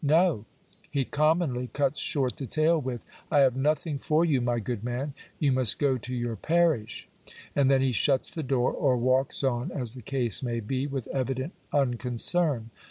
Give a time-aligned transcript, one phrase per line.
[0.03, 0.45] No;
[0.89, 5.13] he commonly outs short the tale with —"I have nothing for you, my good man;
[5.37, 7.07] yon must go to your parish."
[7.55, 11.05] And then he shuts the door, or walks on, as the ease may he, with
[11.09, 12.71] evident unconcern.